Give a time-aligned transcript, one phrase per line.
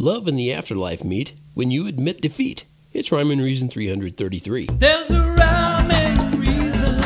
[0.00, 2.64] Love and the afterlife meet when you admit defeat.
[2.92, 4.66] It's Rhyme and Reason 333.
[4.74, 6.96] There's a rhyme and reason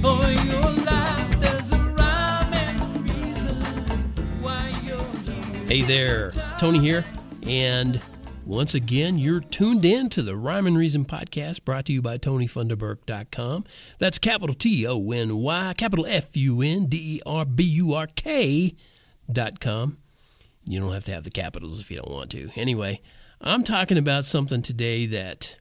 [0.00, 1.40] for your life.
[1.40, 3.60] There's a rhyme and reason
[4.40, 5.66] why you're.
[5.66, 7.04] Hey there, Tony here,
[7.46, 8.00] and
[8.46, 12.16] once again, you're tuned in to the Rhyme and Reason podcast brought to you by
[12.16, 13.64] TonyFunderburk.com.
[13.98, 17.92] That's capital T O N Y, capital F U N D E R B U
[17.92, 19.98] R K.com.
[20.66, 22.50] You don't have to have the capitals if you don't want to.
[22.56, 23.00] Anyway,
[23.40, 25.56] I'm talking about something today that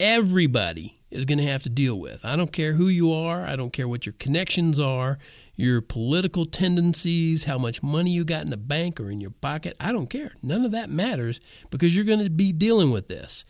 [0.00, 2.24] everybody is going to have to deal with.
[2.24, 5.18] I don't care who you are, I don't care what your connections are,
[5.56, 9.76] your political tendencies, how much money you got in the bank or in your pocket.
[9.80, 10.32] I don't care.
[10.42, 11.40] None of that matters
[11.70, 13.44] because you're going to be dealing with this.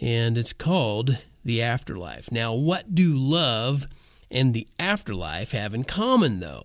[0.00, 2.32] And it's called the afterlife.
[2.32, 3.86] Now, what do love
[4.30, 6.64] and the afterlife have in common, though?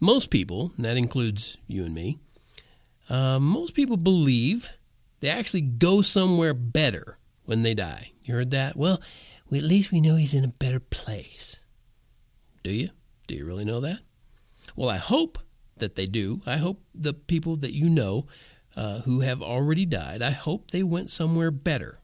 [0.00, 2.18] Most people, and that includes you and me,
[3.08, 4.70] uh, most people believe
[5.20, 8.12] they actually go somewhere better when they die.
[8.24, 8.76] You heard that?
[8.76, 9.00] Well,
[9.48, 11.60] we, at least we know he's in a better place.
[12.62, 12.90] Do you?
[13.26, 14.00] Do you really know that?
[14.76, 15.38] Well, I hope
[15.76, 16.40] that they do.
[16.46, 18.26] I hope the people that you know
[18.76, 22.00] uh, who have already died, I hope they went somewhere better.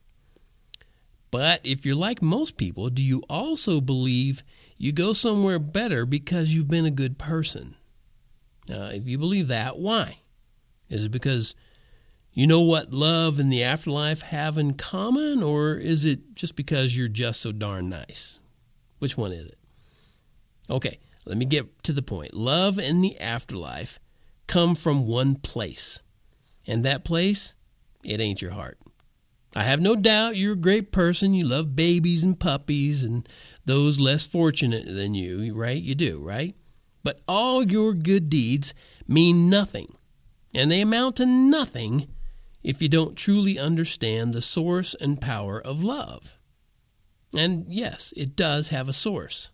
[1.31, 4.43] But if you're like most people, do you also believe
[4.77, 7.75] you go somewhere better because you've been a good person?
[8.69, 10.18] Uh, if you believe that, why?
[10.89, 11.55] Is it because
[12.33, 16.97] you know what love and the afterlife have in common, or is it just because
[16.97, 18.39] you're just so darn nice?
[18.99, 19.57] Which one is it?
[20.69, 22.33] Okay, let me get to the point.
[22.33, 23.99] Love and the afterlife
[24.47, 26.01] come from one place,
[26.67, 27.55] and that place,
[28.03, 28.77] it ain't your heart.
[29.55, 31.33] I have no doubt you're a great person.
[31.33, 33.27] You love babies and puppies and
[33.65, 35.81] those less fortunate than you, right?
[35.81, 36.55] You do, right?
[37.03, 38.73] But all your good deeds
[39.07, 39.87] mean nothing,
[40.53, 42.07] and they amount to nothing
[42.63, 46.37] if you don't truly understand the source and power of love.
[47.35, 49.49] And yes, it does have a source.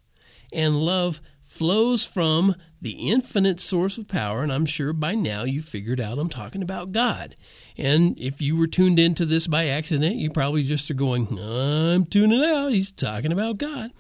[0.54, 5.62] And love flows from the infinite source of power, and I'm sure by now you
[5.62, 7.36] figured out I'm talking about God.
[7.78, 12.06] And if you were tuned into this by accident, you probably just are going, I'm
[12.06, 12.72] tuning out.
[12.72, 13.92] He's talking about God.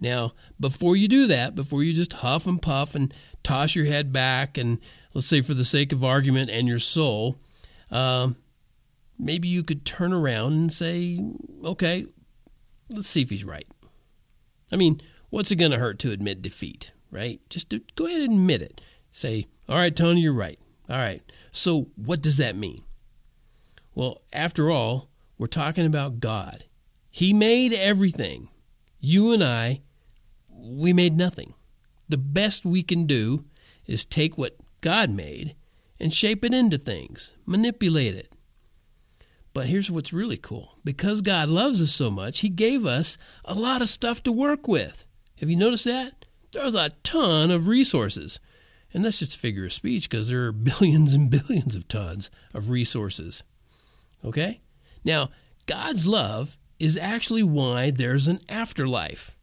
[0.00, 3.12] Now, before you do that, before you just huff and puff and
[3.42, 4.78] toss your head back, and
[5.16, 7.38] let's say for the sake of argument and your soul,
[7.90, 8.36] um,
[9.18, 11.18] maybe you could turn around and say,
[11.64, 12.04] okay,
[12.90, 13.66] let's see if he's right.
[14.70, 15.00] I mean,
[15.30, 17.40] what's it going to hurt to admit defeat, right?
[17.48, 18.82] Just go ahead and admit it.
[19.10, 20.58] Say, all right, Tony, you're right.
[20.90, 21.22] All right.
[21.50, 22.84] So, what does that mean?
[23.94, 26.64] Well, after all, we're talking about God.
[27.10, 28.50] He made everything.
[29.00, 29.80] You and I,
[30.52, 31.54] we made nothing.
[32.06, 33.46] The best we can do
[33.86, 35.56] is take what God made
[35.98, 38.32] and shape it into things, manipulate it.
[39.52, 43.52] But here's what's really cool because God loves us so much, He gave us a
[43.52, 45.04] lot of stuff to work with.
[45.40, 46.24] Have you noticed that?
[46.52, 48.38] There's a ton of resources.
[48.94, 52.30] And that's just a figure of speech because there are billions and billions of tons
[52.54, 53.42] of resources.
[54.24, 54.60] Okay?
[55.04, 55.30] Now,
[55.66, 59.36] God's love is actually why there's an afterlife.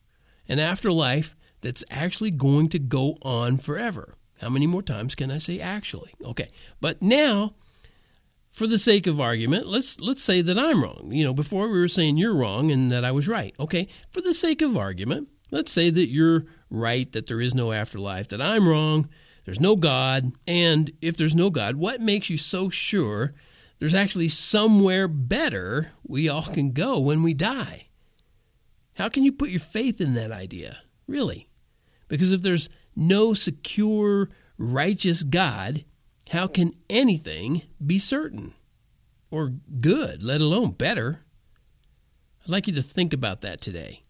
[0.48, 4.14] An afterlife that's actually going to go on forever.
[4.44, 6.12] How many more times can I say actually?
[6.24, 6.50] Okay.
[6.82, 7.56] But now,
[8.50, 11.10] for the sake of argument, let's let's say that I'm wrong.
[11.12, 13.56] You know, before we were saying you're wrong and that I was right.
[13.60, 13.88] Okay.
[14.12, 18.28] For the sake of argument, let's say that you're right that there is no afterlife,
[18.28, 19.08] that I'm wrong,
[19.46, 23.34] there's no God, and if there's no God, what makes you so sure
[23.80, 27.88] there's actually somewhere better we all can go when we die.
[28.96, 30.80] How can you put your faith in that idea?
[31.08, 31.50] Really?
[32.08, 35.84] Because if there's no secure, righteous God,
[36.30, 38.54] how can anything be certain
[39.30, 41.22] or good, let alone better?
[42.44, 44.04] I'd like you to think about that today.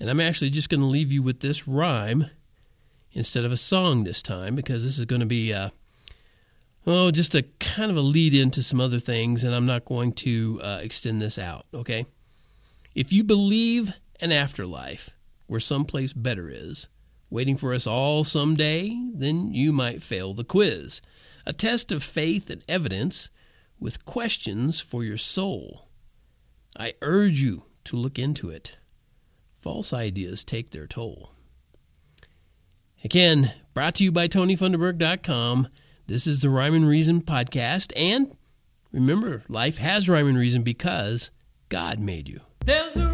[0.00, 2.26] And I'm actually just going to leave you with this rhyme
[3.12, 5.70] instead of a song this time because this is going to be uh,
[6.90, 10.14] Oh, just a kind of a lead into some other things, and I'm not going
[10.14, 12.06] to uh, extend this out, okay?
[12.94, 13.92] If you believe
[14.22, 15.10] an afterlife
[15.48, 16.88] where someplace better is,
[17.30, 21.00] waiting for us all someday, then you might fail the quiz.
[21.46, 23.30] A test of faith and evidence
[23.80, 25.88] with questions for your soul.
[26.78, 28.76] I urge you to look into it.
[29.54, 31.32] False ideas take their toll.
[33.04, 35.68] Again, brought to you by TonyFunderburk.com.
[36.06, 37.92] This is the Rhyme and Reason podcast.
[37.96, 38.36] And
[38.92, 41.30] remember, life has rhyme and reason because
[41.68, 42.40] God made you.
[42.64, 43.06] There's a